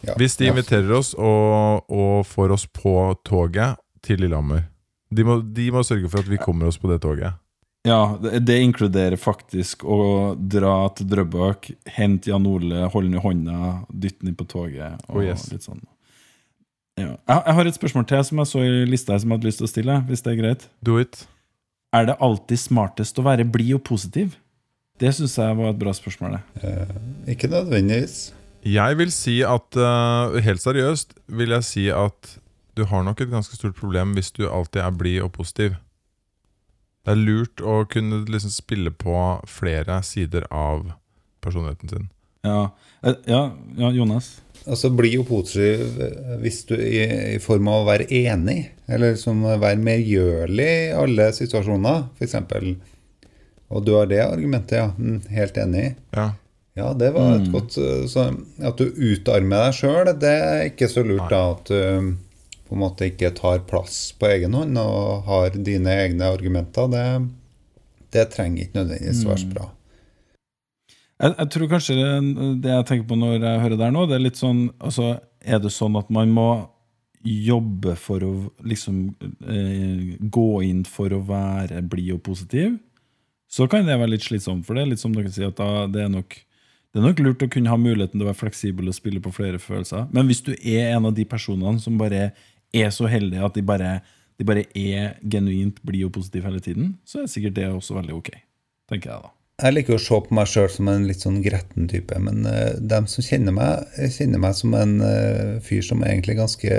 [0.06, 0.14] Ja.
[0.20, 2.94] Hvis de inviterer oss og, og får oss på
[3.26, 4.66] toget til Lillehammer
[5.10, 7.38] de må, de må sørge for at vi kommer oss på det toget.
[7.88, 13.24] Ja, det, det inkluderer faktisk å dra til Drøbak, hente Jan Ole, holde den i
[13.24, 14.98] hånda, dytte den inn på toget.
[15.08, 15.46] Og Oh, yes.
[15.54, 15.80] litt sånn.
[16.98, 17.14] Ja.
[17.14, 19.48] Jeg, jeg har et spørsmål til som jeg så i lista her som jeg hadde
[19.48, 19.96] lyst til å stille.
[20.10, 20.66] Hvis det er greit.
[20.84, 21.22] Do it.
[21.96, 24.36] Er det alltid smartest å være blid og positiv?
[25.00, 26.40] Det syns jeg var et bra spørsmål.
[26.60, 26.74] det.
[27.38, 28.34] Ikke nødvendigvis.
[28.68, 32.34] Jeg vil si at uh, Helt seriøst vil jeg si at
[32.78, 35.78] du har nok et ganske stort problem hvis du alltid er blid og positiv.
[37.08, 39.16] Det er lurt å kunne liksom spille på
[39.50, 40.92] flere sider av
[41.44, 42.10] personligheten sin.
[42.46, 42.70] Ja,
[43.02, 44.42] Eh, ja, ja Jonas?
[44.68, 47.00] Altså bli jo positiv eh, hvis du i,
[47.36, 48.60] i form av å være enig,
[48.90, 52.36] eller liksom være medgjørlig i alle situasjoner, f.eks.
[53.68, 54.90] Og du har det argumentet, ja.
[54.98, 55.88] Mm, helt enig.
[56.16, 56.32] Ja.
[56.78, 58.28] Ja, det var et godt eh, så
[58.62, 61.32] At du utarmer deg sjøl, det er ikke så lurt Nei.
[61.32, 62.12] da at du
[62.68, 66.92] på en måte ikke tar plass på egen hånd og har dine egne argumenter.
[66.92, 67.08] Det,
[68.16, 69.68] det trenger ikke nødvendigvis være så bra.
[71.18, 72.10] Jeg, jeg tror kanskje det,
[72.64, 75.16] det jeg tenker på når jeg hører det her nå, det er litt sånn altså,
[75.42, 76.50] Er det sånn at man må
[77.28, 79.00] jobbe for å liksom
[79.50, 82.78] eh, gå inn for å være blid og positiv,
[83.52, 84.66] så kan det være litt slitsomt.
[84.68, 87.24] For det er litt som dere sier, at da, det, er nok, det er nok
[87.24, 90.08] lurt å kunne ha muligheten til å være fleksibel og spille på flere følelser.
[90.16, 92.46] Men hvis du er en av de personene som bare er
[92.94, 94.00] så heldige at de bare,
[94.38, 98.16] de bare er genuint blide og positive hele tiden, så er sikkert det også veldig
[98.18, 98.32] ok.
[98.92, 99.34] Tenker jeg da.
[99.58, 102.76] Jeg liker å se på meg sjøl som en litt sånn gretten type, men uh,
[102.78, 106.76] dem som kjenner meg, kjenner meg som en uh, fyr som er egentlig ganske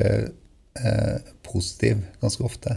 [0.79, 1.16] uh,
[1.48, 2.77] positiv ganske ofte.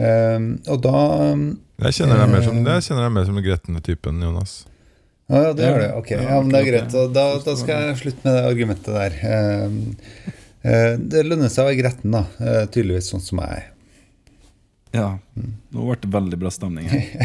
[0.00, 0.98] Ehm, og da
[1.30, 1.46] som,
[1.82, 4.62] jeg kjenner deg mer som den gretne typen, Jonas.
[5.30, 5.90] Ja, ja, det gjør det.
[5.98, 6.94] Ok, Ja, ja, men det er greit.
[7.14, 9.18] Da, da skal jeg slutte med det argumentet der.
[10.62, 12.24] Eh, det lønner seg å være gretten, da.
[12.40, 13.68] eh, tydeligvis sånn som jeg er.
[14.90, 15.08] Ja,
[15.70, 17.04] nå ble det veldig bra stemning her.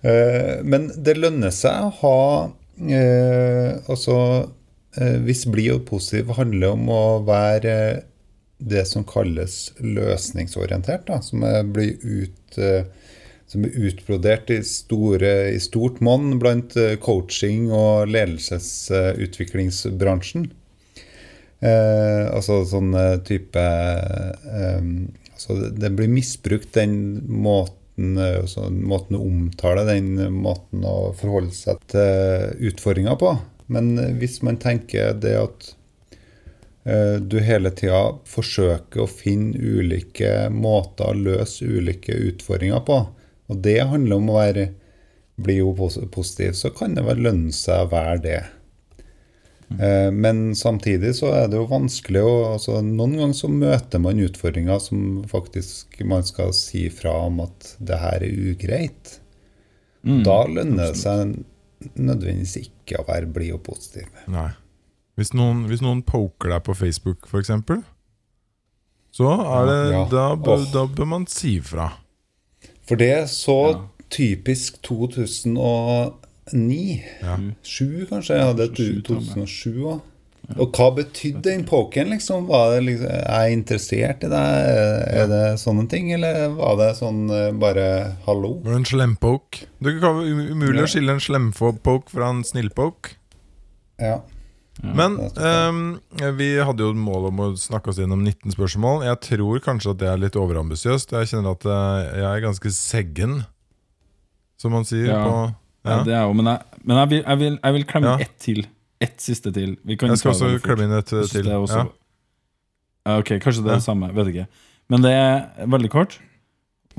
[0.00, 2.20] Eh, men det lønner seg å ha
[3.92, 4.14] Altså,
[4.96, 7.74] hvis blid og positiv handler om å være
[8.56, 12.56] det som kalles løsningsorientert, da, som blir ut
[13.50, 20.50] som er utbrodert i, store, i stort monn blant eh, coaching- og ledelsesutviklingsbransjen.
[21.60, 24.82] Eh, altså sånn eh, type eh,
[25.34, 31.54] altså det, blir misbrukt, den måten, eh, altså måten å omtale den måten å forholde
[31.56, 33.34] seg til utfordringer på.
[33.70, 35.74] Men hvis man tenker det at
[37.20, 43.04] du hele tida forsøker å finne ulike måter å løse ulike utfordringer på,
[43.50, 44.70] og det handler om å være
[45.40, 45.72] bli jo
[46.12, 48.40] positiv, så kan det vel lønne seg å være det.
[49.70, 50.16] Mm.
[50.18, 54.80] Men samtidig så er det jo vanskelig å altså Noen ganger så møter man utfordringer
[54.82, 59.20] som faktisk man skal si fra om at det her er ugreit.
[60.02, 61.36] Mm, Da lønner det seg
[61.94, 64.10] nødvendigvis ikke å være blid og positiv.
[64.32, 64.50] Nei.
[65.20, 67.52] Hvis noen, hvis noen poker deg på Facebook, f.eks.,
[69.10, 70.04] så er det, Ja.
[70.10, 70.68] da, bør, oh.
[70.72, 71.90] da bør man si ifra.
[72.90, 73.76] For det så Ja.
[74.10, 76.10] typisk 2009.
[77.22, 77.36] Ja.
[77.62, 78.34] Sju, kanskje?
[78.40, 79.28] Ja, det er Sju, tror jeg.
[79.46, 80.00] 2007 òg.
[80.58, 82.48] Og hva betydde den pokeren, liksom?
[82.48, 84.50] Var det liksom Er jeg interessert i deg?
[85.20, 88.56] Er det sånne ting, eller var det sånn eh, bare hallo?
[88.64, 89.60] Det var en slempoke.
[89.80, 93.14] Det er um- umulig å skille en slempoke fra en snillpoke.
[94.00, 94.18] Ja.
[94.82, 95.80] Men ehm,
[96.38, 99.02] vi hadde jo et mål om å snakke oss gjennom 19 spørsmål.
[99.06, 101.12] Jeg tror kanskje at det er litt overambisiøst.
[101.16, 103.40] Jeg kjenner at eh, jeg er ganske seggen,
[104.60, 105.22] som man sier Ja.
[105.24, 105.34] på
[105.84, 106.02] Ja, ja.
[106.04, 108.18] det er jo, men jeg, men jeg, vil, jeg, vil, jeg vil klemme Ja.
[108.26, 108.66] ett til.
[109.00, 109.76] Ett siste til.
[109.84, 111.46] Vi kan Jeg skal også klemme inn et eh, til.
[111.56, 111.86] også,
[113.08, 113.78] Ok, kanskje det er Ja.
[113.80, 114.10] det samme.
[114.14, 114.46] Vet ikke.
[114.92, 116.18] Men det er veldig kort.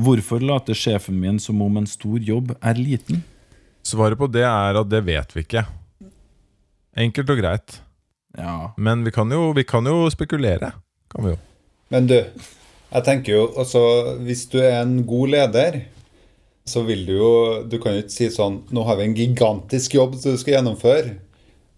[0.02, 3.22] Hvorfor later sjefen min som om en stor jobb er liten?
[3.86, 5.66] Svaret på det er at det vet vi ikke.
[6.98, 7.78] Enkelt og greit.
[8.38, 8.74] Ja.
[8.78, 10.74] Men vi kan jo, vi kan jo spekulere.
[11.12, 11.40] Kan vi jo.
[11.92, 12.18] Men du,
[12.92, 13.82] jeg tenker jo altså
[14.24, 15.82] Hvis du er en god leder,
[16.64, 17.32] så vil du jo
[17.68, 20.56] Du kan jo ikke si sånn Nå har vi en gigantisk jobb som du skal
[20.60, 21.18] gjennomføre.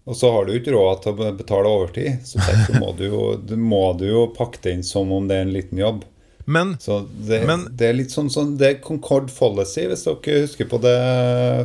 [0.05, 2.17] Og så har du ikke råd til å betale overtid.
[2.27, 5.37] Så derfor må du jo, du må du jo pakke det inn som om det
[5.39, 6.03] er en liten jobb.
[6.45, 10.41] Men Så det, Men- det er litt sånn, sånn Det er Concord Policy, hvis dere
[10.43, 10.97] husker på det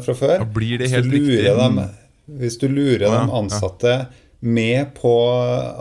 [0.04, 0.44] fra før.
[0.54, 1.42] blir det helt riktig.
[1.44, 1.80] dem,
[2.28, 3.94] hvis du lurer de ansatte
[4.40, 5.12] med på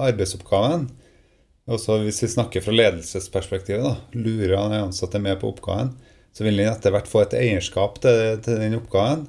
[0.07, 0.87] arbeidsoppgaven
[1.67, 5.91] også Hvis vi snakker fra ledelsesperspektivet, da, lurer de ansatte med på oppgaven,
[6.31, 9.25] så vil de etter hvert få et eierskap til, til den oppgaven.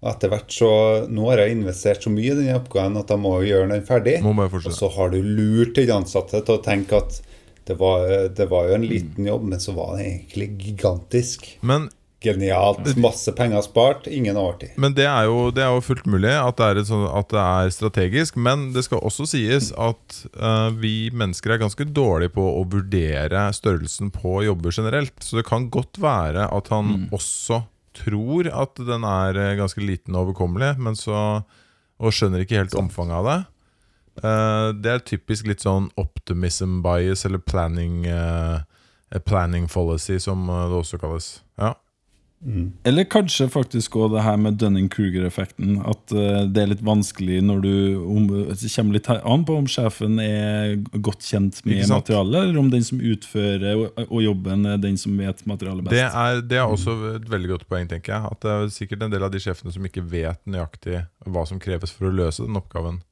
[0.00, 0.70] Og etter hvert så
[1.12, 3.88] Nå har jeg investert så mye i den oppgaven at jeg må jeg gjøre den
[3.88, 4.16] ferdig.
[4.24, 7.20] Må Og så har du lurt den ansatte til å tenke at
[7.68, 11.44] det var, det var jo en liten jobb, men så var det egentlig gigantisk.
[11.66, 11.90] Men
[12.20, 12.96] Genialt.
[13.00, 14.74] Masse penger spart, ingen overtid.
[14.76, 17.30] Men det er, jo, det er jo fullt mulig at det, er et sånn, at
[17.32, 18.36] det er strategisk.
[18.36, 23.46] Men det skal også sies at uh, vi mennesker er ganske dårlige på å vurdere
[23.56, 25.16] størrelsen på jobber generelt.
[25.24, 27.62] Så det kan godt være at han også
[27.96, 31.40] tror at den er eh, ganske liten og overkommelig, men så,
[31.98, 33.38] og skjønner ikke helt omfanget av det.
[34.20, 38.60] Uh, det er typisk litt sånn optimism bias, eller planning uh,
[39.26, 41.40] Planning policy, som det også kalles.
[42.40, 42.62] Ja.
[42.88, 45.74] Eller kanskje faktisk også det her med Dunning-Kruger-effekten.
[45.84, 49.68] At uh, det er litt vanskelig når du om, Det kommer litt an på om
[49.68, 54.80] sjefen er godt kjent med materialet, eller om den som utfører og, og jobben, er
[54.80, 55.98] den som vet materialet best.
[55.98, 58.32] Det er, det er også et veldig godt poeng, tenker jeg.
[58.32, 61.60] At det er sikkert en del av de sjefene som ikke vet nøyaktig hva som
[61.60, 63.02] kreves for å løse den oppgaven.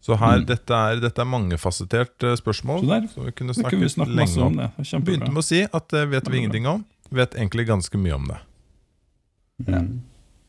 [0.00, 2.80] Så her, dette, er, dette er mangefasettert eh, spørsmål.
[2.80, 4.56] Så der- som vi kunne snakket vi lenge om om.
[4.56, 4.68] det.
[4.94, 6.84] er Begynte med å si at det vet vi ingenting om.
[7.14, 8.38] Vet egentlig ganske mye om det.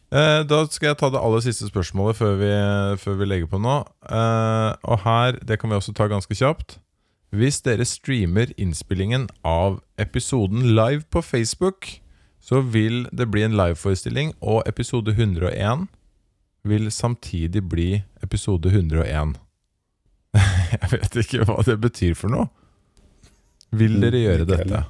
[0.10, 2.52] Eh, da skal jeg ta det aller siste spørsmålet før vi,
[3.02, 3.80] før vi legger på nå.
[4.10, 6.80] Eh, og her, det kan vi også ta ganske kjapt.
[7.30, 12.00] Hvis dere streamer innspillingen av episoden live på Facebook,
[12.42, 15.86] så vil det bli en liveforestilling, og episode 101
[16.66, 17.90] vil samtidig bli
[18.24, 19.36] episode 101.
[20.74, 22.50] jeg vet ikke hva det betyr for noe.
[23.70, 24.88] Vil dere gjøre dette?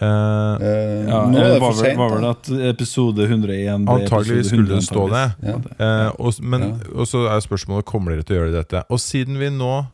[0.00, 1.98] Uh, Eh, Ja, nå er det var for sent.
[1.98, 5.24] var vel at episode 101 ble Antagelig skulle det stå det.
[5.42, 5.56] Ja.
[5.78, 6.92] Uh, og, men, Ja.
[6.94, 8.84] og så er spørsmålet Kommer dere til å gjøre dette.
[8.90, 9.86] Og siden vi nå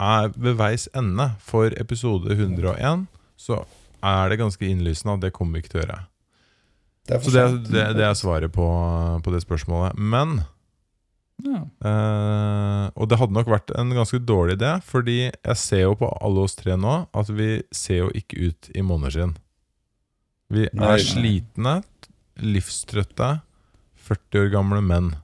[0.00, 3.62] er ved veis ende for episode 101, så
[4.02, 6.00] er det ganske innlysende at det kommer vi ikke til å gjøre.
[7.06, 8.66] Det Så det, det, det er svaret på,
[9.22, 9.96] på det spørsmålet.
[9.96, 10.40] Men
[11.44, 11.58] Ja.
[11.84, 16.08] eh, Og det hadde nok vært en ganske dårlig idé, fordi jeg ser jo på
[16.24, 19.36] alle oss tre nå at vi ser jo ikke ut i måneskinn.
[20.52, 20.96] Vi er nei.
[21.02, 21.80] slitne,
[22.40, 23.40] livstrøtte,
[24.06, 25.14] 40 år gamle menn.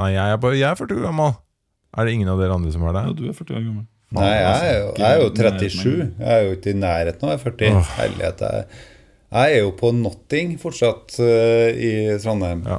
[0.00, 1.36] Nei, jeg er bare jeg er 40 år gammel.
[1.96, 3.14] Er det ingen av dere andre som er ja, det?
[3.20, 3.86] du er 40 år gammel.
[4.16, 5.86] Nei, jeg er, jo, jeg er jo 37.
[6.20, 7.78] Jeg er jo ikke i nærheten av jeg er 40.
[7.78, 7.88] Åh.
[7.96, 8.44] Herlighet.
[8.44, 8.82] Jeg,
[9.36, 11.90] jeg er jo på Notting fortsatt uh, i
[12.22, 12.62] Trondheim.
[12.68, 12.78] Ja.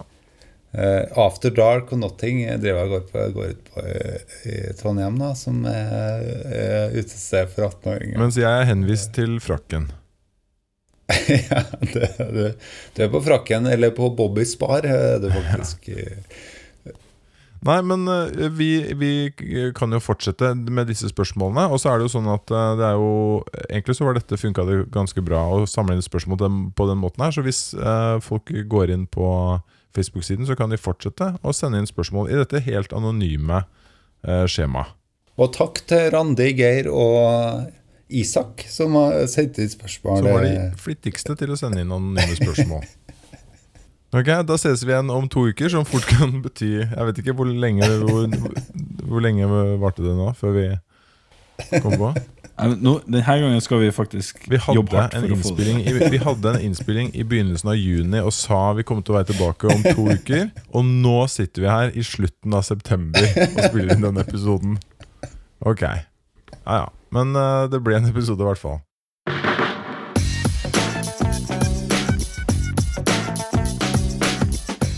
[0.78, 4.02] Eh, After Dark og Notting jeg driver jeg går, på, går ut på i,
[4.52, 8.20] i Trondheim, da, som er, utested for 18-åringer.
[8.22, 9.90] Mens jeg er henvist til frakken.
[11.50, 12.52] ja, det, det,
[12.94, 14.86] du er på frakken, eller på Bobby Spar,
[15.22, 15.90] du faktisk.
[17.66, 19.12] Nei, men eh, vi, vi
[19.76, 21.68] kan jo fortsette med disse spørsmålene.
[21.72, 23.10] Og så er det jo sånn at eh, det er jo
[23.68, 26.46] Egentlig så var dette funka det ganske bra å samle inn spørsmål
[26.78, 27.34] på den måten her.
[27.34, 29.28] Så hvis eh, folk går inn på
[29.96, 33.64] Facebook-siden, så kan de fortsette å sende inn spørsmål i dette helt anonyme
[34.28, 34.94] eh, skjemaet.
[35.38, 37.68] Og takk til Randi, Geir og
[38.10, 40.24] Isak, som har sendt inn spørsmål.
[40.24, 42.88] Som var de flittigste til å sende inn anonyme spørsmål.
[44.16, 47.34] Ok, Da ses vi igjen om to uker, som fort kan bety Jeg vet ikke
[47.36, 48.30] hvor lenge Hvor,
[49.04, 49.50] hvor lenge
[49.82, 50.68] varte det nå før vi
[51.84, 52.14] kom på?
[52.58, 55.76] Nå, denne gangen skal vi faktisk Vi jobbe hardt en for å få det.
[55.78, 59.20] i, vi hadde en innspilling i begynnelsen av juni og sa vi kom til å
[59.20, 60.48] være tilbake om to uker.
[60.74, 64.80] Og nå sitter vi her i slutten av september og spiller inn denne episoden.
[65.62, 65.86] Ok.
[65.86, 66.88] Ja ja.
[67.14, 68.82] Men uh, det ble en episode, i hvert fall.